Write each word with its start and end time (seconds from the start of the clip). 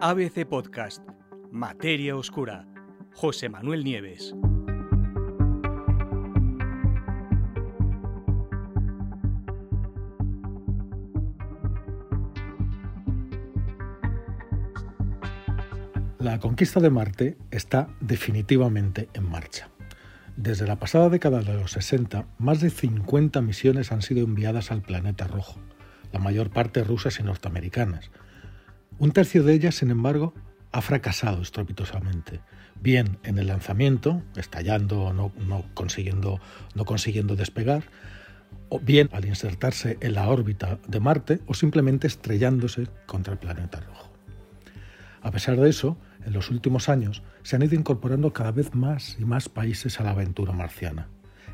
ABC 0.00 0.46
Podcast, 0.46 1.02
Materia 1.50 2.14
Oscura, 2.14 2.68
José 3.14 3.48
Manuel 3.48 3.82
Nieves. 3.82 4.32
La 16.20 16.38
conquista 16.38 16.78
de 16.78 16.90
Marte 16.90 17.36
está 17.50 17.88
definitivamente 18.00 19.08
en 19.14 19.28
marcha. 19.28 19.68
Desde 20.36 20.68
la 20.68 20.76
pasada 20.76 21.08
década 21.08 21.40
de 21.40 21.54
los 21.54 21.72
60, 21.72 22.24
más 22.38 22.60
de 22.60 22.70
50 22.70 23.40
misiones 23.42 23.90
han 23.90 24.02
sido 24.02 24.20
enviadas 24.24 24.70
al 24.70 24.82
planeta 24.82 25.26
rojo, 25.26 25.58
la 26.12 26.20
mayor 26.20 26.50
parte 26.50 26.84
rusas 26.84 27.18
y 27.18 27.24
norteamericanas. 27.24 28.12
Un 28.98 29.12
tercio 29.12 29.44
de 29.44 29.54
ellas, 29.54 29.76
sin 29.76 29.90
embargo, 29.90 30.34
ha 30.72 30.82
fracasado 30.82 31.40
estrepitosamente, 31.40 32.40
bien 32.80 33.18
en 33.22 33.38
el 33.38 33.46
lanzamiento, 33.46 34.22
estallando 34.34 35.02
o 35.02 35.12
no, 35.12 35.32
consiguiendo, 35.74 36.40
no 36.74 36.84
consiguiendo 36.84 37.36
despegar, 37.36 37.84
o 38.68 38.80
bien 38.80 39.08
al 39.12 39.24
insertarse 39.24 39.98
en 40.00 40.14
la 40.14 40.28
órbita 40.28 40.80
de 40.88 40.98
Marte 40.98 41.40
o 41.46 41.54
simplemente 41.54 42.08
estrellándose 42.08 42.88
contra 43.06 43.34
el 43.34 43.38
planeta 43.38 43.78
rojo. 43.80 44.12
A 45.22 45.30
pesar 45.30 45.56
de 45.56 45.70
eso, 45.70 45.96
en 46.24 46.32
los 46.32 46.50
últimos 46.50 46.88
años 46.88 47.22
se 47.42 47.54
han 47.54 47.62
ido 47.62 47.76
incorporando 47.76 48.32
cada 48.32 48.50
vez 48.50 48.74
más 48.74 49.16
y 49.18 49.24
más 49.24 49.48
países 49.48 50.00
a 50.00 50.04
la 50.04 50.10
aventura 50.10 50.52
marciana. 50.52 51.08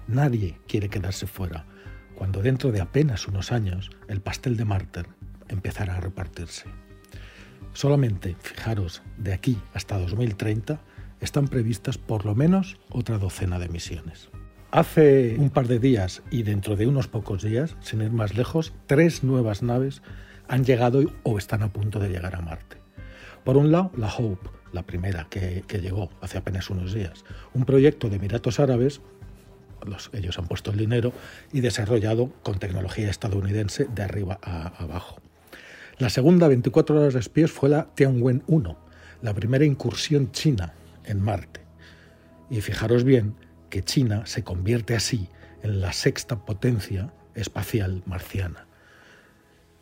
Nadie 0.08 0.58
quiere 0.66 0.88
quedarse 0.88 1.26
fuera, 1.26 1.66
cuando 2.14 2.42
dentro 2.42 2.72
de 2.72 2.80
apenas 2.80 3.28
unos 3.28 3.52
años 3.52 3.90
el 4.08 4.22
pastel 4.22 4.56
de 4.56 4.64
Marte 4.64 5.02
empezará 5.48 5.96
a 5.96 6.00
repartirse. 6.00 6.64
Solamente, 7.72 8.36
fijaros, 8.40 9.02
de 9.18 9.32
aquí 9.32 9.58
hasta 9.72 9.98
2030 9.98 10.80
están 11.20 11.48
previstas 11.48 11.98
por 11.98 12.24
lo 12.24 12.34
menos 12.34 12.76
otra 12.90 13.18
docena 13.18 13.58
de 13.58 13.68
misiones. 13.68 14.28
Hace 14.70 15.36
un 15.38 15.50
par 15.50 15.68
de 15.68 15.78
días 15.78 16.22
y 16.30 16.42
dentro 16.42 16.76
de 16.76 16.86
unos 16.86 17.06
pocos 17.06 17.42
días, 17.42 17.76
sin 17.80 18.02
ir 18.02 18.10
más 18.10 18.36
lejos, 18.36 18.72
tres 18.86 19.22
nuevas 19.22 19.62
naves 19.62 20.02
han 20.48 20.64
llegado 20.64 21.00
o 21.22 21.38
están 21.38 21.62
a 21.62 21.72
punto 21.72 21.98
de 22.00 22.08
llegar 22.08 22.34
a 22.34 22.40
Marte. 22.40 22.78
Por 23.44 23.56
un 23.56 23.70
lado, 23.70 23.92
la 23.96 24.12
Hope, 24.12 24.50
la 24.72 24.82
primera 24.82 25.28
que, 25.30 25.62
llegó 25.80 26.10
hace 26.20 26.38
apenas 26.38 26.70
unos 26.70 26.92
días, 26.92 27.24
un 27.52 27.64
proyecto 27.64 28.08
de 28.08 28.16
Emiratos 28.16 28.58
Árabes, 28.58 29.00
ellos 30.12 30.38
han 30.38 30.48
puesto 30.48 30.70
el 30.70 30.78
dinero 30.78 31.12
y 31.52 31.60
desarrollado 31.60 32.32
con 32.42 32.58
tecnología 32.58 33.10
estadounidense 33.10 33.84
de 33.84 34.02
arriba 34.02 34.38
a 34.42 34.68
abajo. 34.82 35.18
La 35.98 36.10
segunda, 36.10 36.48
24 36.48 36.96
horas 36.96 37.14
después, 37.14 37.50
fue 37.50 37.68
la 37.68 37.94
Tianwen-1, 37.94 38.76
la 39.22 39.34
primera 39.34 39.64
incursión 39.64 40.32
china 40.32 40.74
en 41.04 41.20
Marte. 41.20 41.60
Y 42.50 42.60
fijaros 42.60 43.04
bien 43.04 43.34
que 43.70 43.82
China 43.82 44.26
se 44.26 44.44
convierte 44.44 44.94
así 44.94 45.28
en 45.62 45.80
la 45.80 45.92
sexta 45.92 46.44
potencia 46.44 47.12
espacial 47.34 48.02
marciana 48.06 48.66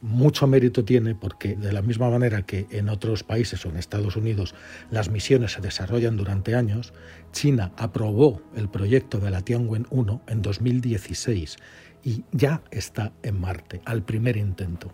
mucho 0.03 0.49
mérito 0.49 0.85
tiene 0.85 1.15
porque 1.15 1.55
de 1.55 1.73
la 1.73 1.81
misma 1.81 2.11
manera 2.11 2.43
que 2.43 2.67
en 2.71 2.89
otros 2.89 3.23
países 3.23 3.65
o 3.65 3.71
en 3.71 3.77
Estados 3.77 4.17
Unidos 4.17 4.55
las 4.91 5.11
misiones 5.11 5.53
se 5.53 5.61
desarrollan 5.61 6.17
durante 6.17 6.57
años, 6.57 6.93
China 7.31 7.73
aprobó 7.77 8.43
el 8.57 8.69
proyecto 8.69 9.19
de 9.19 9.31
la 9.31 9.43
Tianwen 9.43 9.87
1 9.91 10.23
en 10.27 10.43
2016 10.43 11.57
y 12.03 12.25
ya 12.33 12.63
está 12.73 13.13
en 13.23 13.41
Marte, 13.41 13.81
al 13.85 14.03
primer 14.03 14.37
intento. 14.37 14.93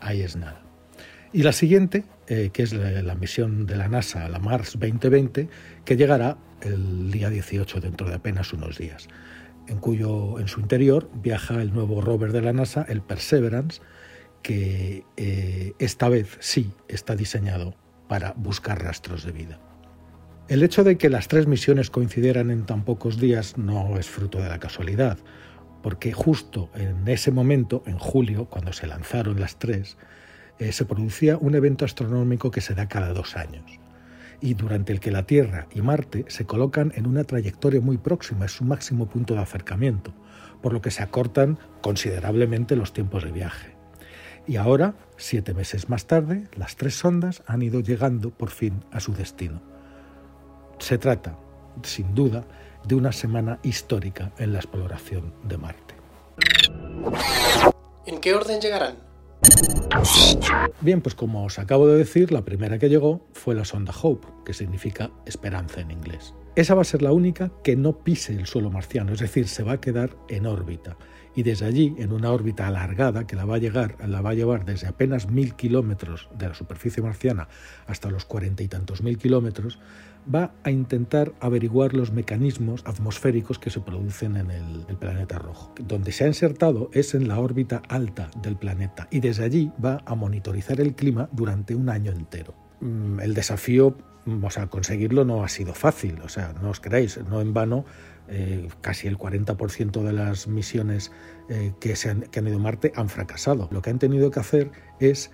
Ahí 0.00 0.22
es 0.22 0.36
nada. 0.36 0.62
Y 1.32 1.42
la 1.42 1.52
siguiente, 1.52 2.04
eh, 2.28 2.50
que 2.52 2.62
es 2.62 2.72
la, 2.72 3.14
misión 3.14 3.66
de 3.66 3.76
la 3.76 3.88
NASA, 3.88 4.28
la 4.28 4.38
Mars 4.38 4.72
2020, 4.78 5.48
que 5.84 5.96
llegará 5.96 6.38
el 6.62 7.10
día 7.10 7.30
18, 7.30 7.80
dentro 7.80 8.08
de 8.08 8.14
apenas 8.14 8.52
unos 8.52 8.78
días, 8.78 9.08
en 9.66 9.78
cuyo 9.78 10.38
en 10.40 10.48
su 10.48 10.60
interior 10.60 11.10
viaja 11.14 11.60
el 11.60 11.74
nuevo 11.74 12.00
rover 12.00 12.32
de 12.32 12.40
la 12.40 12.52
NASA, 12.52 12.86
el 12.88 13.02
Perseverance, 13.02 13.82
que 14.42 15.04
eh, 15.16 15.72
esta 15.78 16.08
vez 16.08 16.38
sí 16.40 16.70
está 16.88 17.16
diseñado 17.16 17.74
para 18.08 18.32
buscar 18.32 18.82
rastros 18.82 19.24
de 19.24 19.32
vida. 19.32 19.60
El 20.48 20.62
hecho 20.62 20.84
de 20.84 20.96
que 20.96 21.10
las 21.10 21.26
tres 21.26 21.48
misiones 21.48 21.90
coincidieran 21.90 22.52
en 22.52 22.66
tan 22.66 22.84
pocos 22.84 23.18
días 23.18 23.58
no 23.58 23.98
es 23.98 24.08
fruto 24.08 24.38
de 24.40 24.48
la 24.48 24.60
casualidad, 24.60 25.18
porque 25.86 26.12
justo 26.12 26.68
en 26.74 27.06
ese 27.06 27.30
momento, 27.30 27.84
en 27.86 27.96
julio, 27.96 28.46
cuando 28.46 28.72
se 28.72 28.88
lanzaron 28.88 29.38
las 29.38 29.56
tres, 29.56 29.96
eh, 30.58 30.72
se 30.72 30.84
producía 30.84 31.36
un 31.36 31.54
evento 31.54 31.84
astronómico 31.84 32.50
que 32.50 32.60
se 32.60 32.74
da 32.74 32.88
cada 32.88 33.12
dos 33.12 33.36
años 33.36 33.62
y 34.40 34.54
durante 34.54 34.92
el 34.92 34.98
que 34.98 35.12
la 35.12 35.26
Tierra 35.26 35.68
y 35.72 35.82
Marte 35.82 36.24
se 36.26 36.44
colocan 36.44 36.92
en 36.96 37.06
una 37.06 37.22
trayectoria 37.22 37.80
muy 37.80 37.98
próxima, 37.98 38.46
es 38.46 38.50
su 38.50 38.64
máximo 38.64 39.06
punto 39.06 39.34
de 39.34 39.40
acercamiento, 39.42 40.12
por 40.60 40.72
lo 40.72 40.80
que 40.80 40.90
se 40.90 41.04
acortan 41.04 41.56
considerablemente 41.82 42.74
los 42.74 42.92
tiempos 42.92 43.22
de 43.22 43.30
viaje. 43.30 43.76
Y 44.44 44.56
ahora, 44.56 44.96
siete 45.16 45.54
meses 45.54 45.88
más 45.88 46.08
tarde, 46.08 46.48
las 46.56 46.74
tres 46.74 46.98
sondas 46.98 47.44
han 47.46 47.62
ido 47.62 47.78
llegando 47.78 48.30
por 48.30 48.50
fin 48.50 48.84
a 48.90 48.98
su 48.98 49.12
destino. 49.12 49.62
Se 50.80 50.98
trata, 50.98 51.38
sin 51.84 52.12
duda, 52.12 52.44
de 52.86 52.94
una 52.94 53.12
semana 53.12 53.58
histórica 53.62 54.32
en 54.38 54.52
la 54.52 54.58
exploración 54.58 55.34
de 55.44 55.58
Marte. 55.58 55.94
¿En 58.06 58.20
qué 58.20 58.34
orden 58.34 58.60
llegarán? 58.60 58.96
Bien, 60.80 61.00
pues 61.00 61.14
como 61.14 61.44
os 61.44 61.58
acabo 61.58 61.86
de 61.88 61.98
decir, 61.98 62.32
la 62.32 62.44
primera 62.44 62.78
que 62.78 62.88
llegó 62.88 63.26
fue 63.32 63.54
la 63.54 63.64
sonda 63.64 63.92
Hope, 64.00 64.26
que 64.44 64.54
significa 64.54 65.10
esperanza 65.24 65.80
en 65.80 65.90
inglés. 65.90 66.34
Esa 66.56 66.74
va 66.74 66.80
a 66.80 66.84
ser 66.84 67.02
la 67.02 67.12
única 67.12 67.52
que 67.62 67.76
no 67.76 67.98
pise 67.98 68.32
el 68.32 68.46
suelo 68.46 68.70
marciano, 68.70 69.12
es 69.12 69.20
decir, 69.20 69.46
se 69.46 69.62
va 69.62 69.72
a 69.72 69.80
quedar 69.80 70.16
en 70.30 70.46
órbita. 70.46 70.96
Y 71.34 71.42
desde 71.42 71.66
allí, 71.66 71.94
en 71.98 72.14
una 72.14 72.32
órbita 72.32 72.66
alargada 72.66 73.26
que 73.26 73.36
la 73.36 73.44
va 73.44 73.56
a, 73.56 73.58
llegar, 73.58 73.98
la 74.08 74.22
va 74.22 74.30
a 74.30 74.34
llevar 74.34 74.64
desde 74.64 74.86
apenas 74.86 75.28
mil 75.28 75.54
kilómetros 75.54 76.30
de 76.34 76.48
la 76.48 76.54
superficie 76.54 77.02
marciana 77.02 77.48
hasta 77.86 78.10
los 78.10 78.24
cuarenta 78.24 78.62
y 78.62 78.68
tantos 78.68 79.02
mil 79.02 79.18
kilómetros, 79.18 79.78
va 80.34 80.54
a 80.64 80.70
intentar 80.70 81.34
averiguar 81.40 81.92
los 81.92 82.10
mecanismos 82.10 82.82
atmosféricos 82.86 83.58
que 83.58 83.68
se 83.68 83.80
producen 83.80 84.38
en 84.38 84.50
el, 84.50 84.86
el, 84.88 84.96
planeta 84.96 85.38
rojo. 85.38 85.74
Donde 85.78 86.10
se 86.10 86.24
ha 86.24 86.28
insertado 86.28 86.88
es 86.94 87.14
en 87.14 87.28
la 87.28 87.38
órbita 87.38 87.82
alta 87.86 88.30
del 88.40 88.56
planeta 88.56 89.08
y 89.10 89.20
desde 89.20 89.44
allí 89.44 89.72
va 89.84 90.02
a 90.06 90.14
monitorizar 90.14 90.80
el 90.80 90.94
clima 90.94 91.28
durante 91.32 91.74
un 91.74 91.90
año 91.90 92.12
entero. 92.12 92.54
Mm, 92.80 93.20
el 93.20 93.34
desafío 93.34 93.98
o 94.42 94.50
sea, 94.50 94.66
conseguirlo 94.66 95.24
no 95.24 95.44
ha 95.44 95.48
sido 95.48 95.74
fácil, 95.74 96.20
o 96.22 96.28
sea, 96.28 96.52
no 96.60 96.70
os 96.70 96.80
creáis, 96.80 97.18
no 97.28 97.40
en 97.40 97.54
vano, 97.54 97.84
eh, 98.28 98.68
casi 98.80 99.06
el 99.06 99.18
40% 99.18 100.02
de 100.02 100.12
las 100.12 100.48
misiones 100.48 101.12
eh, 101.48 101.72
que, 101.80 101.94
se 101.94 102.10
han, 102.10 102.22
que 102.22 102.40
han 102.40 102.48
ido 102.48 102.56
a 102.56 102.60
Marte 102.60 102.92
han 102.96 103.08
fracasado. 103.08 103.68
Lo 103.70 103.82
que 103.82 103.90
han 103.90 103.98
tenido 103.98 104.30
que 104.30 104.40
hacer 104.40 104.72
es 104.98 105.30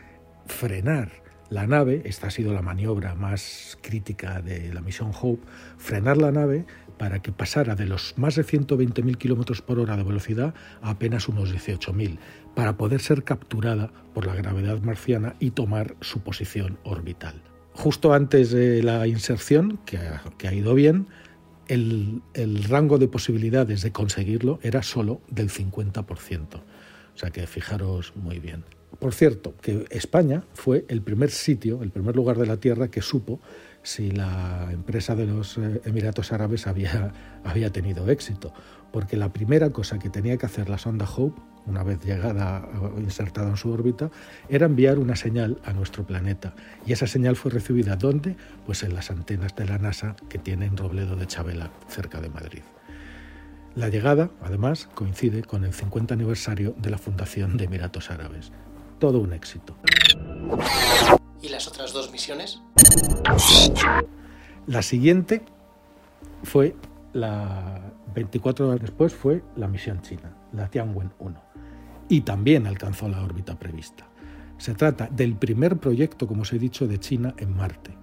frenar 0.47 1.23
la 1.49 1.67
nave, 1.67 2.03
esta 2.05 2.29
ha 2.29 2.31
sido 2.31 2.53
la 2.55 2.63
maniobra 2.63 3.15
más 3.15 3.79
crítica 3.83 4.41
de 4.41 4.73
la 4.73 4.81
misión 4.81 5.11
Hope, 5.19 5.47
frenar 5.77 6.17
la 6.17 6.33
nave 6.33 6.65
para 6.99 7.21
que 7.21 7.33
pasara 7.33 7.75
de 7.75 7.87
los 7.87 8.15
más 8.17 8.37
de 8.37 8.45
120.000 8.45 9.19
km 9.19 9.63
por 9.63 9.79
hora 9.79 9.97
de 9.97 10.03
velocidad 10.03 10.55
a 10.81 10.91
apenas 10.91 11.29
unos 11.29 11.53
18.000, 11.53 12.19
para 12.55 12.77
poder 12.77 13.01
ser 13.01 13.25
capturada 13.25 13.91
por 14.15 14.27
la 14.27 14.35
gravedad 14.35 14.81
marciana 14.81 15.35
y 15.41 15.51
tomar 15.51 15.95
su 16.01 16.21
posición 16.21 16.79
orbital 16.85 17.52
justo 17.75 18.13
antes 18.13 18.51
de 18.51 18.83
la 18.83 19.07
inserción, 19.07 19.79
que 19.87 19.99
ha, 19.99 20.55
ido 20.55 20.75
bien, 20.75 21.07
el, 21.69 22.23
rango 22.69 22.99
de 22.99 23.09
posibilidades 23.09 23.83
de 23.83 23.93
conseguirlo 23.93 24.59
era 24.63 24.83
solo 24.83 25.21
del 25.31 25.51
50%. 25.51 26.57
O 27.15 27.19
sea 27.19 27.31
que 27.31 27.47
fijaros 27.47 28.15
muy 28.17 28.39
bien. 28.39 28.65
Por 28.99 29.15
cierto, 29.15 29.55
que 29.61 29.87
España 29.91 30.45
fue 30.55 30.85
el 30.89 31.03
primer 31.03 31.31
sitio, 31.31 31.83
el 31.83 31.91
primer 31.91 32.15
lugar 32.15 32.39
de 32.39 32.47
la 32.47 32.59
Tierra 32.59 32.89
que 32.89 33.03
supo 33.03 33.41
si 33.83 34.11
la 34.13 34.69
empresa 34.71 35.17
de 35.17 35.27
los 35.27 35.59
eh, 35.59 35.81
Emiratos 35.85 36.31
Árabes 36.33 36.67
había, 36.67 37.13
había 37.43 37.71
tenido 37.71 38.09
éxito, 38.09 38.53
porque 38.93 39.17
la 39.17 39.33
primera 39.33 39.71
cosa 39.71 39.99
que 39.99 40.11
tenía 40.11 40.37
que 40.37 40.47
hacer 40.47 40.69
la 40.69 40.79
sonda 40.79 41.09
Hope, 41.17 41.41
una 41.67 41.83
vez 41.83 42.01
llegada 42.05 42.69
insertada 42.99 43.49
en 43.49 43.57
su 43.57 43.71
órbita, 43.73 44.11
era 44.49 44.67
enviar 44.67 44.99
una 44.99 45.17
señal 45.17 45.61
a 45.65 45.73
nuestro 45.73 46.05
planeta. 46.05 46.55
Y 46.87 46.93
esa 46.93 47.07
señal 47.07 47.37
fue 47.37 47.51
recibida 47.51 47.97
¿dónde? 47.97 48.37
Pues 48.67 48.83
en 48.83 48.95
las 48.95 49.11
antenas 49.11 49.57
de 49.57 49.67
la 49.67 49.79
NASA 49.79 50.15
que 50.29 50.39
tienen 50.39 50.77
Robledo 50.77 51.17
de 51.17 51.27
Chabela, 51.27 51.71
cerca 51.89 52.21
de 52.21 52.29
Madrid. 52.29 52.63
La 53.75 53.89
llegada, 53.89 54.31
además, 54.43 54.89
coincide 54.95 55.43
con 55.43 55.65
el 55.65 55.73
50 55.73 56.13
aniversario 56.13 56.75
de 56.77 56.91
la 56.91 56.99
fundación 56.99 57.57
de 57.57 57.65
Emiratos 57.65 58.11
Árabes. 58.11 58.53
Todo 58.99 59.19
un 59.19 59.33
éxito. 59.33 59.75
¿Y 61.41 61.49
las 61.49 61.67
otras 61.67 61.95
dos 61.95 62.13
misiones? 62.13 62.61
La 64.67 64.83
siguiente 64.83 65.43
fue 66.45 66.77
la 67.15 67.81
24 68.15 68.69
horas 68.69 68.81
después 68.81 69.15
fue 69.15 69.43
la 69.57 69.69
misión 69.69 70.01
china, 70.03 70.37
la 70.53 70.69
Tianwen 70.69 71.13
1, 71.19 71.43
y 72.09 72.23
también 72.23 72.67
alcanzó 72.67 73.09
la 73.09 73.23
órbita 73.23 73.59
prevista. 73.59 74.07
Se 74.59 74.75
trata 74.75 75.09
del 75.11 75.35
primer 75.35 75.79
proyecto, 75.79 76.27
como 76.27 76.43
os 76.43 76.53
he 76.53 76.59
dicho, 76.59 76.87
de 76.87 77.01
China 77.01 77.35
en 77.39 77.57
Marte. 77.57 77.97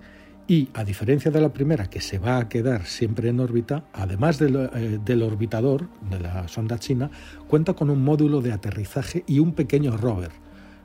Y 0.45 0.67
a 0.73 0.83
diferencia 0.83 1.31
de 1.31 1.39
la 1.39 1.53
primera, 1.53 1.89
que 1.89 2.01
se 2.01 2.17
va 2.17 2.37
a 2.37 2.49
quedar 2.49 2.85
siempre 2.85 3.29
en 3.29 3.39
órbita, 3.39 3.85
además 3.93 4.39
del, 4.39 4.55
eh, 4.73 4.99
del, 5.05 5.21
orbitador 5.21 5.87
de 6.09 6.19
la 6.19 6.47
sonda 6.47 6.79
china, 6.79 7.11
cuenta 7.47 7.75
con 7.75 7.89
un 7.89 8.03
módulo 8.03 8.41
de 8.41 8.51
aterrizaje 8.51 9.23
y 9.27 9.39
un 9.39 9.53
pequeño 9.53 9.95
rover. 9.95 10.31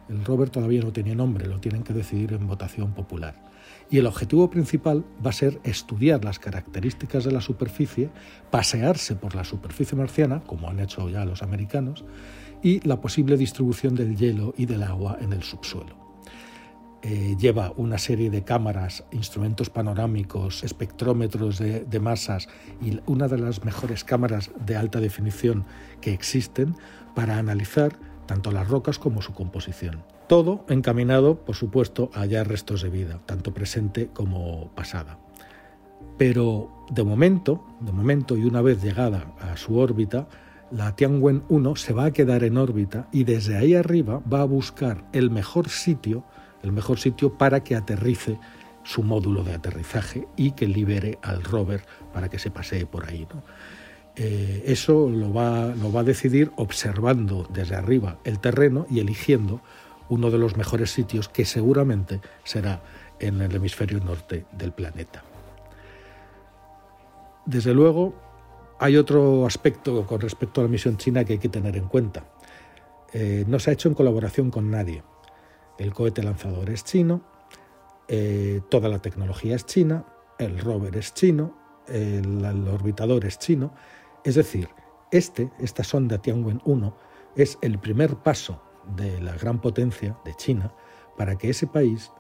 El 0.09 0.25
rover 0.25 0.51
todavía 0.51 0.83
no 0.83 0.93
tiene 0.93 1.15
nombre, 1.15 1.47
lo 1.47 1.61
tienen 1.61 1.83
que 1.83 1.93
decidir 1.93 2.33
en 2.33 2.47
votación 2.47 2.93
popular. 2.93 3.35
Y 3.91 3.99
el 3.99 4.07
objetivo 4.07 4.51
principal 4.51 5.05
va 5.25 5.31
a 5.31 5.35
ser 5.35 5.61
estudiar 5.65 6.25
las 6.25 6.39
características 6.39 7.25
de 7.25 7.33
la 7.33 7.41
superficie, 7.41 8.11
pasearse 8.51 9.15
por 9.17 9.35
la 9.35 9.45
superficie 9.45 9.97
marciana, 9.97 10.43
como 10.45 10.69
han 10.69 10.81
hecho 10.81 11.09
ya 11.09 11.25
los 11.25 11.43
americanos, 11.43 12.05
y 12.63 12.81
la 12.87 13.01
posible 13.01 13.37
distribución 13.37 13.95
del 13.95 14.17
hielo 14.17 14.55
y 14.57 14.67
del 14.67 14.83
agua 14.83 15.19
en 15.21 15.33
el 15.33 15.43
subsuelo. 15.43 16.05
Eh, 17.03 17.37
lleva 17.39 17.75
una 17.77 17.99
serie 17.99 18.31
de 18.31 18.45
cámaras, 18.45 19.05
instrumentos 19.13 19.69
panorámicos, 19.69 20.65
espectrómetros 20.65 21.59
de, 21.59 21.85
de, 21.85 22.01
masas 22.01 22.49
y 22.81 22.99
una 23.05 23.29
de 23.29 23.37
las 23.37 23.63
mejores 23.63 24.05
cámaras 24.05 24.51
de 24.65 24.77
alta 24.77 25.01
definición 25.01 25.67
que 26.01 26.15
existen 26.15 26.75
para 27.15 27.37
analizar 27.37 27.99
tanto 28.27 28.51
las 28.53 28.69
rocas 28.69 28.99
como 28.99 29.23
su 29.23 29.35
composición. 29.35 30.03
Todo 30.29 30.65
encaminado, 30.69 31.37
por 31.37 31.55
supuesto, 31.55 32.11
a 32.15 32.21
hallar 32.21 32.49
restos 32.49 32.83
de 32.83 32.91
vida, 32.91 33.21
tanto 33.27 33.53
presente 33.53 34.09
como 34.13 34.71
pasada. 34.75 35.19
Pero 36.17 36.71
de 36.91 37.05
momento, 37.05 37.65
de 37.81 37.93
momento 37.93 38.37
y 38.37 38.45
una 38.45 38.63
vez 38.63 38.83
llegada 38.83 39.35
a 39.41 39.57
su 39.57 39.79
órbita, 39.79 40.29
la 40.71 40.97
Tianwen 40.97 41.43
1 41.49 41.77
se 41.77 41.93
va 41.93 42.07
a 42.07 42.11
quedar 42.13 42.45
en 42.45 42.57
órbita 42.57 43.09
y 43.13 43.25
desde 43.25 43.57
ahí 43.57 43.75
arriba 43.75 44.23
va 44.33 44.41
a 44.41 44.47
buscar 44.47 45.05
el 45.13 45.31
mejor 45.31 45.69
sitio 45.69 46.25
el 46.65 46.73
mejor 46.73 46.99
sitio 46.99 47.35
para 47.35 47.63
que 47.63 47.77
aterrice 47.77 48.39
su 48.83 49.03
módulo 49.03 49.45
de 49.45 49.55
aterrizaje 49.55 50.27
y 50.37 50.53
que 50.53 50.67
libere 50.67 51.19
al 51.23 51.45
rover 51.45 51.85
para 52.13 52.29
que 52.29 52.39
se 52.39 52.51
pasee 52.51 52.87
por 52.87 53.09
ahí. 53.09 53.29
¿no? 53.33 53.43
Eh, 54.17 54.63
eso 54.67 55.09
lo 55.09 55.33
va, 55.33 55.73
a 55.73 56.03
decidir 56.05 56.53
observando 56.57 57.47
desde 57.51 57.75
arriba 57.75 58.19
el 58.25 58.39
terreno 58.39 58.87
y 58.89 59.01
eligiendo 59.01 59.61
uno 60.09 60.31
de 60.31 60.39
los 60.39 60.57
mejores 60.57 60.91
sitios 60.91 61.29
que 61.29 61.45
seguramente 61.45 62.21
será 62.45 62.83
en 63.19 63.41
el 63.41 63.55
hemisferio 63.55 63.99
norte 64.01 64.47
del 64.53 64.73
planeta. 64.73 65.25
Desde 67.47 67.75
luego, 67.75 68.15
hay 68.79 68.97
otro 68.97 69.47
aspecto 69.47 70.07
con 70.07 70.21
respecto 70.21 70.61
a 70.61 70.65
la 70.65 70.71
misión 70.71 70.97
china 70.97 71.25
que 71.25 71.35
hay 71.35 71.39
que 71.39 71.49
tener 71.49 71.77
en 71.77 71.89
cuenta. 71.89 72.25
Eh, 73.13 73.45
no 73.47 73.59
se 73.59 73.71
ha 73.71 73.73
hecho 73.73 73.89
en 73.89 73.95
colaboración 73.95 74.51
con 74.51 74.71
nadie. 74.71 75.03
El 75.79 75.93
cohete 75.93 76.23
lanzador 76.23 76.71
es 76.71 76.85
chino, 76.85 77.23
eh, 78.09 78.61
toda 78.69 78.89
la 78.89 79.01
tecnología 79.01 79.57
es 79.57 79.67
china, 79.67 80.05
el 80.39 80.59
rover 80.59 80.97
es 80.97 81.15
chino, 81.15 81.57
el, 81.89 82.45
orbitador 82.69 83.25
es 83.25 83.39
chino. 83.39 83.73
Es 84.25 84.37
decir, 84.37 84.69
este, 85.11 85.51
esta 85.59 85.85
sonda 85.85 86.19
Tianwen 86.19 86.63
1 86.65 86.97
es 87.37 87.59
el 87.61 87.79
primer 87.79 88.17
paso 88.17 88.63
de 88.97 89.21
la 89.21 89.35
gran 89.35 89.61
potencia 89.61 90.17
de 90.25 90.35
China 90.35 90.73
para 91.17 91.37
que 91.37 91.51
ese 91.51 91.67
país 91.67 92.11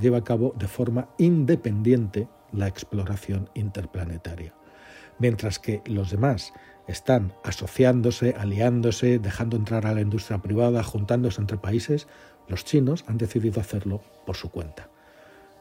lleve 0.00 0.16
a 0.16 0.24
cabo 0.24 0.54
de 0.56 0.68
forma 0.68 1.08
independiente 1.18 2.28
la 2.52 2.68
exploración 2.68 3.50
interplanetaria. 3.54 4.54
Mientras 5.18 5.58
que 5.58 5.82
los 5.86 6.10
demás 6.10 6.52
están 6.86 7.34
asociándose, 7.44 8.34
aliándose, 8.38 9.18
dejando 9.18 9.56
entrar 9.56 9.86
a 9.86 9.94
la 9.94 10.00
industria 10.00 10.38
privada, 10.38 10.82
juntándose 10.82 11.40
entre 11.40 11.58
países, 11.58 12.06
los 12.48 12.64
chinos 12.64 13.04
han 13.08 13.18
decidido 13.18 13.60
hacerlo 13.60 14.02
por 14.24 14.36
su 14.36 14.50
cuenta. 14.50 14.88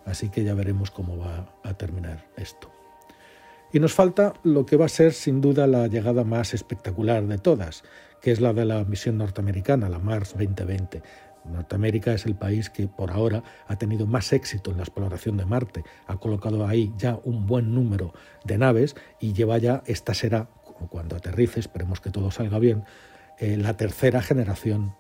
Así 0.06 0.30
que 0.30 0.44
ya 0.44 0.54
veremos 0.54 0.92
cómo 0.92 1.18
va 1.18 1.54
a 1.64 1.74
terminar 1.74 2.28
esto. 2.38 2.79
Y 3.72 3.80
nos 3.80 3.94
falta 3.94 4.34
lo 4.44 4.66
que 4.66 4.78
va 4.78 4.86
a 4.86 4.90
ser 4.90 5.14
sin 5.14 5.42
duda 5.42 5.68
la 5.68 5.88
llegada 5.88 6.24
más 6.24 6.54
espectacular 6.54 7.26
de 7.28 7.38
todas, 7.38 7.84
que 8.22 8.32
es 8.32 8.42
la 8.42 8.52
de 8.54 8.66
la 8.66 8.84
misión 8.84 9.18
norteamericana, 9.18 9.90
la 9.90 10.00
Mars 10.00 10.34
2020. 10.34 11.04
Norteamérica 11.46 12.14
es 12.14 12.26
el 12.26 12.36
país 12.36 12.70
que 12.70 12.88
por 12.88 13.12
ahora 13.12 13.44
ha 13.68 13.78
tenido 13.78 14.08
más 14.08 14.34
éxito 14.34 14.72
en 14.72 14.78
la 14.78 14.84
exploración 14.84 15.38
de 15.38 15.46
Marte, 15.46 15.84
ha 16.08 16.18
colocado 16.18 16.68
ahí 16.68 16.92
ya 16.98 17.20
un 17.24 17.46
buen 17.46 17.74
número 17.74 18.14
de 18.44 18.58
naves 18.58 18.96
y 19.20 19.34
lleva 19.34 19.58
ya, 19.58 19.84
esta 19.86 20.14
será, 20.14 20.50
cuando 20.90 21.16
aterrice, 21.16 21.60
esperemos 21.60 22.02
que 22.02 22.10
todo 22.10 22.32
salga 22.32 22.60
bien, 22.60 22.84
eh, 23.38 23.56
la 23.58 23.78
tercera 23.78 24.22
generación 24.22 24.96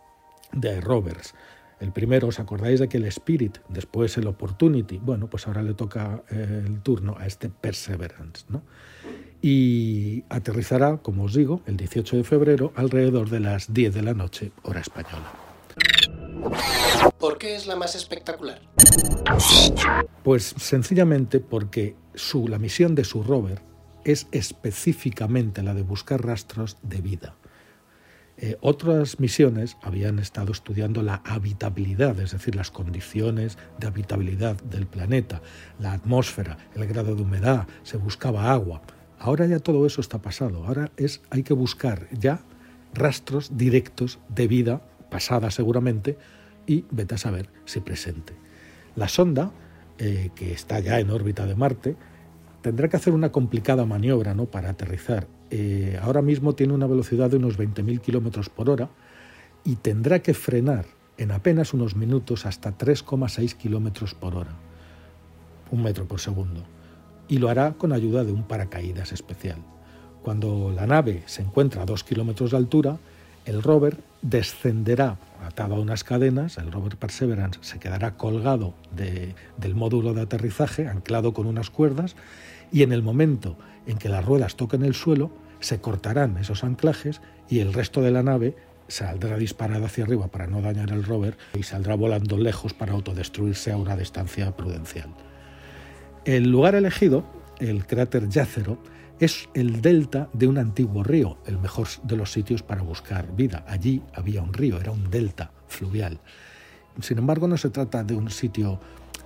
de 0.51 0.79
rovers. 0.81 1.33
El 1.79 1.91
primero, 1.91 2.27
¿os 2.27 2.39
acordáis 2.39 2.79
de 2.79 2.89
que 2.89 2.97
el 2.97 3.05
Spirit, 3.05 3.59
después 3.69 4.17
el 4.17 4.27
Opportunity? 4.27 4.97
Bueno, 4.97 5.29
pues 5.29 5.47
ahora 5.47 5.61
le 5.63 5.73
toca 5.73 6.23
eh, 6.29 6.63
el 6.65 6.81
turno 6.81 7.15
a 7.17 7.25
este 7.25 7.49
Perseverance, 7.49 8.45
¿no? 8.49 8.63
Y 9.41 10.25
aterrizará, 10.29 10.97
como 10.97 11.23
os 11.23 11.33
digo, 11.33 11.61
el 11.65 11.77
18 11.77 12.17
de 12.17 12.23
febrero 12.25 12.73
alrededor 12.75 13.29
de 13.29 13.39
las 13.39 13.73
10 13.73 13.93
de 13.93 14.01
la 14.01 14.13
noche, 14.13 14.51
hora 14.63 14.81
española. 14.81 15.31
¿Por 17.17 17.37
qué 17.37 17.55
es 17.55 17.65
la 17.65 17.75
más 17.75 17.95
espectacular? 17.95 18.61
Pues 20.23 20.55
sencillamente 20.57 21.39
porque 21.39 21.95
su, 22.15 22.47
la 22.47 22.59
misión 22.59 22.95
de 22.95 23.05
su 23.05 23.23
rover 23.23 23.61
es 24.03 24.27
específicamente 24.31 25.63
la 25.63 25.73
de 25.73 25.83
buscar 25.83 26.25
rastros 26.25 26.77
de 26.81 27.01
vida. 27.01 27.35
Eh, 28.41 28.55
otras 28.61 29.19
misiones 29.19 29.75
habían 29.81 30.17
estado 30.17 30.53
estudiando 30.53 31.03
la 31.03 31.21
habitabilidad, 31.25 32.17
es 32.21 32.31
decir, 32.31 32.55
las 32.55 32.71
condiciones 32.71 33.57
de 33.79 33.87
habitabilidad 33.87 34.55
del 34.63 34.87
planeta, 34.87 35.41
la 35.77 35.91
atmósfera, 35.91 36.57
el 36.73 36.87
grado 36.87 37.15
de 37.15 37.21
humedad, 37.21 37.67
se 37.83 37.97
buscaba 37.97 38.53
agua. 38.53 38.81
Ahora 39.19 39.45
ya 39.45 39.59
todo 39.59 39.85
eso 39.85 39.99
está 39.99 40.21
pasado, 40.21 40.65
ahora 40.65 40.89
es, 40.95 41.21
hay 41.31 41.43
que 41.43 41.53
buscar 41.53 42.07
ya 42.17 42.39
rastros 42.93 43.57
directos 43.57 44.19
de 44.29 44.47
vida 44.47 44.81
pasada 45.11 45.51
seguramente 45.51 46.17
y 46.65 46.85
vete 46.91 47.15
a 47.15 47.17
saber 47.17 47.49
si 47.65 47.81
presente. 47.81 48.35
La 48.95 49.09
sonda, 49.09 49.51
eh, 49.97 50.29
que 50.33 50.53
está 50.53 50.79
ya 50.79 51.01
en 51.01 51.09
órbita 51.09 51.45
de 51.45 51.55
Marte, 51.55 51.97
tendrá 52.61 52.87
que 52.87 52.95
hacer 52.95 53.11
una 53.11 53.33
complicada 53.33 53.83
maniobra 53.83 54.33
¿no? 54.33 54.45
para 54.45 54.69
aterrizar 54.69 55.27
eh, 55.51 55.99
ahora 56.01 56.21
mismo 56.21 56.53
tiene 56.53 56.73
una 56.73 56.87
velocidad 56.87 57.29
de 57.29 57.37
unos 57.37 57.57
20.000 57.57 58.01
kilómetros 58.01 58.49
por 58.49 58.69
hora 58.69 58.89
y 59.63 59.75
tendrá 59.75 60.19
que 60.19 60.33
frenar 60.33 60.85
en 61.17 61.31
apenas 61.31 61.73
unos 61.73 61.95
minutos 61.95 62.45
hasta 62.45 62.77
3,6 62.77 63.55
kilómetros 63.55 64.15
por 64.15 64.35
hora, 64.35 64.51
un 65.71 65.83
metro 65.83 66.05
por 66.05 66.19
segundo, 66.19 66.63
y 67.27 67.39
lo 67.39 67.49
hará 67.49 67.73
con 67.73 67.91
ayuda 67.91 68.23
de 68.23 68.31
un 68.31 68.43
paracaídas 68.43 69.11
especial. 69.11 69.57
Cuando 70.23 70.71
la 70.73 70.87
nave 70.87 71.23
se 71.25 71.41
encuentra 71.41 71.81
a 71.81 71.85
2 71.85 72.03
kilómetros 72.03 72.51
de 72.51 72.57
altura, 72.57 72.97
el 73.45 73.63
rover 73.63 73.97
descenderá 74.21 75.17
atado 75.45 75.75
a 75.75 75.79
unas 75.79 76.03
cadenas, 76.03 76.57
el 76.57 76.71
rover 76.71 76.97
Perseverance 76.97 77.59
se 77.61 77.79
quedará 77.79 78.15
colgado 78.15 78.73
de, 78.95 79.35
del 79.57 79.75
módulo 79.75 80.13
de 80.13 80.21
aterrizaje, 80.21 80.87
anclado 80.87 81.33
con 81.33 81.47
unas 81.47 81.69
cuerdas, 81.69 82.15
y 82.71 82.83
en 82.83 82.91
el 82.91 83.03
momento 83.03 83.57
en 83.85 83.97
que 83.97 84.09
las 84.09 84.23
ruedas 84.25 84.55
toquen 84.55 84.83
el 84.83 84.93
suelo, 84.93 85.31
se 85.59 85.81
cortarán 85.81 86.37
esos 86.37 86.63
anclajes 86.63 87.21
y 87.49 87.59
el 87.59 87.73
resto 87.73 88.01
de 88.01 88.11
la 88.11 88.23
nave 88.23 88.55
saldrá 88.87 89.37
disparada 89.37 89.85
hacia 89.85 90.03
arriba 90.03 90.27
para 90.27 90.47
no 90.47 90.61
dañar 90.61 90.91
el 90.91 91.03
rover 91.03 91.37
y 91.53 91.63
saldrá 91.63 91.95
volando 91.95 92.37
lejos 92.37 92.73
para 92.73 92.93
autodestruirse 92.93 93.71
a 93.71 93.77
una 93.77 93.95
distancia 93.95 94.55
prudencial. 94.55 95.09
El 96.25 96.51
lugar 96.51 96.75
elegido, 96.75 97.23
el 97.59 97.85
cráter 97.85 98.29
Yácero, 98.29 98.77
es 99.19 99.49
el 99.53 99.81
delta 99.81 100.29
de 100.33 100.47
un 100.47 100.57
antiguo 100.57 101.03
río, 101.03 101.37
el 101.45 101.59
mejor 101.59 101.87
de 102.03 102.15
los 102.15 102.31
sitios 102.31 102.63
para 102.63 102.81
buscar 102.81 103.35
vida. 103.35 103.65
Allí 103.67 104.01
había 104.13 104.41
un 104.41 104.53
río, 104.53 104.79
era 104.79 104.91
un 104.91 105.09
delta 105.09 105.51
fluvial. 105.67 106.19
Sin 107.01 107.17
embargo, 107.17 107.47
no 107.47 107.57
se 107.57 107.69
trata 107.69 108.03
de 108.03 108.15
un 108.15 108.29
sitio 108.29 108.79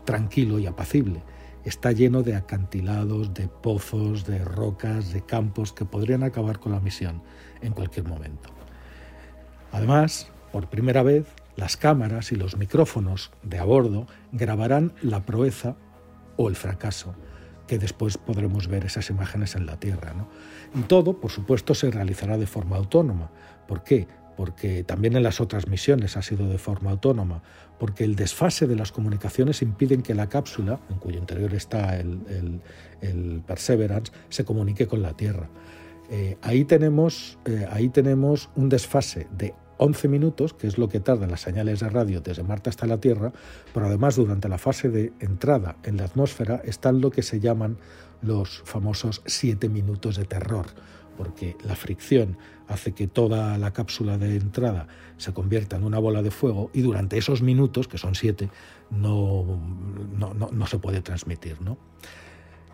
tranquilo 0.04 0.60
y 0.60 0.66
apacible 0.66 1.22
está 1.66 1.92
lleno 1.92 2.24
de 2.24 2.36
acantilados, 2.36 3.34
de 3.34 3.48
pozos, 3.48 4.26
de 4.26 4.44
rocas, 4.44 5.14
de 5.14 5.22
campos 5.22 5.74
que 5.74 5.86
podrían 5.86 6.24
acabar 6.24 6.60
con 6.60 6.72
la 6.72 6.80
misión 6.80 7.22
en 7.62 7.74
cualquier 7.74 8.08
momento. 8.08 8.50
Además, 9.72 10.30
por 10.52 10.70
primera 10.70 11.04
vez, 11.04 11.28
las 11.56 11.78
cámaras 11.78 12.32
y 12.32 12.36
los 12.36 12.58
micrófonos 12.58 13.32
de 13.44 13.60
a 13.60 13.64
bordo 13.64 14.08
grabarán 14.32 14.94
la 15.02 15.26
proeza 15.26 15.76
o 16.38 16.50
el 16.50 16.56
fracaso, 16.56 17.16
que 17.68 17.80
después 17.80 18.18
podremos 18.18 18.68
ver 18.68 18.86
esas 18.86 19.10
imágenes 19.10 19.56
en 19.56 19.66
la 19.66 19.80
Tierra. 19.80 20.14
Y 20.76 20.82
todo, 20.82 21.20
por 21.20 21.32
supuesto, 21.32 21.76
se 21.76 21.92
realizará 21.92 22.38
de 22.38 22.48
forma 22.48 22.78
autónoma. 22.78 23.32
¿Por 23.68 23.84
qué? 23.84 24.08
porque 24.36 24.84
también 24.84 25.16
en 25.16 25.24
las 25.24 25.40
otras 25.42 25.68
misiones 25.68 26.18
ha 26.18 26.22
sido 26.22 26.48
de 26.48 26.58
forma 26.58 26.92
autónoma, 26.92 27.44
porque 27.84 28.06
el 28.06 28.16
desfase 28.16 28.66
de 28.66 28.78
las 28.78 28.94
comunicaciones 28.94 29.62
impiden 29.62 30.04
que 30.04 30.16
la 30.16 30.30
cápsula, 30.30 30.80
en 30.90 31.00
cuyo 31.00 31.20
interior 31.20 31.54
está 31.54 32.00
el, 32.00 32.62
Perseverance, 33.46 34.14
se 34.30 34.46
comunique 34.46 34.88
con 34.88 35.02
la 35.02 35.18
Tierra. 35.18 35.50
Eh, 36.10 36.38
ahí, 36.42 36.64
tenemos, 36.64 37.38
eh, 37.44 37.68
ahí 37.70 37.90
tenemos 37.90 38.50
un 38.56 38.70
desfase 38.70 39.28
de 39.38 39.54
11 39.80 40.08
minutos, 40.08 40.54
que 40.54 40.68
es 40.68 40.78
lo 40.78 40.88
que 40.88 41.02
tardan 41.02 41.30
las 41.30 41.42
señales 41.42 41.82
de 41.82 41.90
radio 41.90 42.22
desde 42.22 42.44
Marte 42.44 42.70
hasta 42.70 42.88
la 42.88 43.02
Tierra, 43.02 43.34
pero 43.74 43.88
además 43.88 44.16
durante 44.16 44.48
la 44.48 44.58
fase 44.58 44.88
de 44.88 45.12
entrada 45.20 45.76
en 45.84 45.98
la 45.98 46.06
atmósfera 46.06 46.62
están 46.64 47.02
lo 47.02 47.12
que 47.12 47.22
se 47.22 47.42
llaman 47.42 47.80
los 48.22 48.62
famosos 48.64 49.22
7 49.26 49.68
minutos 49.68 50.16
de 50.16 50.24
terror, 50.24 50.68
porque 51.18 51.56
la 51.64 51.76
fricción 51.76 52.38
hace 52.68 52.94
que 52.94 53.08
toda 53.08 53.58
la 53.58 53.72
cápsula 53.72 54.18
de 54.18 54.36
entrada 54.36 54.88
se 55.18 55.34
convierta 55.34 55.76
en 55.76 55.84
una 55.84 56.00
bola 56.00 56.22
de 56.22 56.32
fuego 56.32 56.70
y 56.74 56.82
durante 56.82 57.18
esos 57.18 57.42
minutos, 57.42 57.88
que 57.88 57.98
son 57.98 58.16
7, 58.16 58.50
no, 58.92 59.60
no, 60.18 60.34
no, 60.34 60.68
se 60.68 60.80
puede 60.80 61.02
transmitir. 61.02 61.62
¿no? 61.62 61.78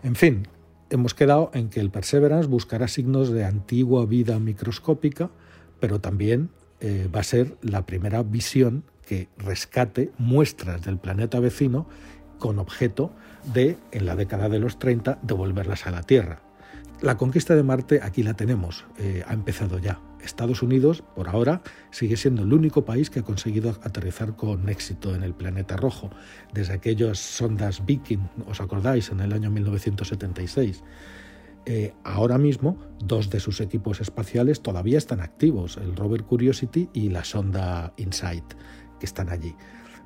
En 0.02 0.14
fin, 0.14 0.48
hemos 0.90 1.14
quedado 1.14 1.50
en 1.54 1.68
que 1.68 1.80
el 1.80 1.90
Perseverance 1.90 2.48
buscará 2.48 2.88
signos 2.88 3.30
de 3.30 3.44
antigua 3.44 4.06
vida 4.06 4.38
microscópica, 4.38 5.30
pero 5.78 6.00
también 6.00 6.50
eh, 6.80 7.08
va 7.14 7.20
a 7.20 7.24
ser 7.24 7.56
la 7.62 7.86
primera 7.86 8.22
visión 8.22 8.84
que 9.06 9.28
rescate 9.38 10.12
muestras 10.18 10.82
del 10.82 10.98
planeta 10.98 11.40
vecino 11.40 11.86
con 12.38 12.58
objeto 12.58 13.12
de, 13.52 13.76
en 13.92 14.06
la 14.06 14.16
década 14.16 14.48
de 14.48 14.58
los 14.58 14.78
30, 14.78 15.18
devolverlas 15.22 15.86
a 15.86 15.90
la 15.90 16.02
Tierra. 16.02 16.42
La 17.02 17.16
conquista 17.16 17.56
de 17.56 17.62
Marte 17.62 18.00
aquí 18.02 18.22
la 18.22 18.34
tenemos, 18.34 18.84
eh, 18.98 19.24
ha 19.26 19.32
empezado 19.32 19.78
ya. 19.78 19.98
Estados 20.22 20.62
Unidos, 20.62 21.02
por 21.16 21.30
ahora, 21.30 21.62
sigue 21.90 22.18
siendo 22.18 22.42
el 22.42 22.52
único 22.52 22.84
país 22.84 23.08
que 23.08 23.20
ha 23.20 23.22
conseguido 23.22 23.70
aterrizar 23.70 24.36
con 24.36 24.68
éxito 24.68 25.14
en 25.14 25.22
el 25.22 25.32
planeta 25.32 25.78
rojo, 25.78 26.10
desde 26.52 26.74
aquellas 26.74 27.18
sondas 27.18 27.86
Viking, 27.86 28.28
¿os 28.46 28.60
acordáis?, 28.60 29.08
en 29.08 29.20
el 29.20 29.32
año 29.32 29.50
1976. 29.50 30.84
Eh, 31.64 31.94
ahora 32.04 32.36
mismo, 32.36 32.76
dos 32.98 33.30
de 33.30 33.40
sus 33.40 33.62
equipos 33.62 34.02
espaciales 34.02 34.60
todavía 34.60 34.98
están 34.98 35.22
activos, 35.22 35.78
el 35.78 35.96
rover 35.96 36.24
Curiosity 36.24 36.90
y 36.92 37.08
la 37.08 37.24
sonda 37.24 37.94
InSight, 37.96 38.44
que 38.98 39.06
están 39.06 39.30
allí 39.30 39.54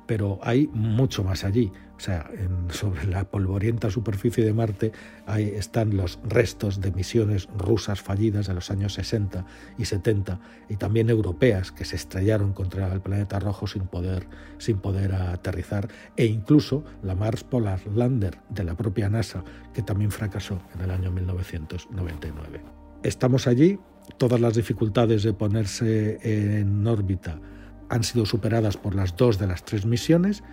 pero 0.05 0.39
hay 0.43 0.69
mucho 0.73 1.23
más 1.23 1.43
allí. 1.43 1.71
O 1.97 1.99
sea, 1.99 2.29
sobre 2.69 3.05
la 3.07 3.23
polvorienta 3.23 3.89
superficie 3.89 4.43
de 4.43 4.53
Marte 4.53 4.91
ahí 5.25 5.45
están 5.55 5.95
los 5.95 6.19
restos 6.25 6.81
de 6.81 6.91
misiones 6.91 7.47
rusas 7.57 8.01
fallidas 8.01 8.47
de 8.47 8.53
los 8.53 8.69
años 8.69 8.93
60 8.95 9.45
y 9.77 9.85
70 9.85 10.39
y 10.67 10.75
también 10.75 11.09
europeas 11.09 11.71
que 11.71 11.85
se 11.85 11.95
estrellaron 11.95 12.51
contra 12.51 12.91
el 12.91 12.99
planeta 12.99 13.39
rojo 13.39 13.65
sin 13.65 13.87
poder, 13.87 14.27
sin 14.57 14.79
poder 14.79 15.15
aterrizar 15.15 15.87
e 16.17 16.25
incluso 16.25 16.83
la 17.01 17.15
Mars 17.15 17.45
Polar 17.45 17.79
Lander 17.87 18.39
de 18.49 18.65
la 18.65 18.75
propia 18.75 19.09
NASA 19.09 19.45
que 19.73 19.81
también 19.81 20.11
fracasó 20.11 20.61
en 20.75 20.81
el 20.81 20.91
año 20.91 21.11
1999. 21.11 22.61
Estamos 23.03 23.47
allí, 23.47 23.79
todas 24.17 24.41
las 24.41 24.55
dificultades 24.55 25.23
de 25.23 25.33
ponerse 25.33 26.19
en 26.23 26.85
órbita 26.85 27.39
han 27.89 28.03
sido 28.03 28.25
superadas 28.25 28.77
por 28.77 28.95
las 28.95 29.15
dos 29.15 29.37
de 29.39 29.47
las 29.47 29.63
tres 29.65 29.85
misiones. 29.85 30.43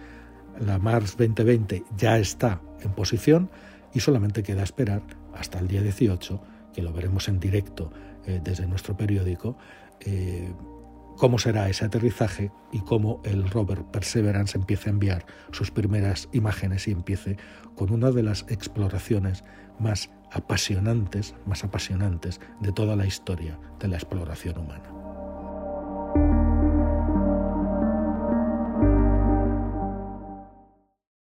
La 0.59 0.79
Mars 0.79 1.17
2020 1.17 1.85
ya 1.97 2.19
está 2.19 2.61
en 2.81 2.93
posición 2.93 3.51
y 3.95 4.01
solamente 4.01 4.43
queda 4.43 4.63
esperar 4.63 5.03
hasta 5.35 5.59
el 5.59 5.69
día 5.69 5.83
18, 5.83 6.41
que 6.75 6.83
lo 6.83 6.93
veremos 6.93 7.29
en 7.29 7.41
directo 7.41 7.91
eh, 8.27 8.41
desde 8.43 8.67
nuestro 8.67 8.97
periódico, 8.97 9.57
eh, 10.01 10.53
cómo 11.17 11.39
será 11.39 11.69
ese 11.69 11.85
aterrizaje 11.85 12.51
y 12.73 12.81
cómo 12.81 13.21
el 13.25 13.49
rover 13.49 13.85
Perseverance 13.85 14.57
empiece 14.57 14.89
a 14.89 14.93
enviar 14.93 15.27
sus 15.53 15.71
primeras 15.71 16.29
imágenes 16.33 16.89
y 16.89 16.93
empiece 16.93 17.37
con 17.77 17.93
una 17.93 18.11
de 18.11 18.23
las 18.23 18.45
exploraciones 18.49 19.45
más 19.79 20.11
apasionantes, 20.31 21.35
más 21.47 21.65
apasionantes 21.65 22.41
de 22.61 22.73
toda 22.73 22.97
la 22.97 23.07
historia 23.07 23.59
de 23.81 23.89
la 23.89 23.97
exploración 23.97 24.59
humana. 24.59 24.92